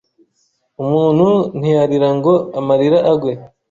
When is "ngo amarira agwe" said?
2.17-3.33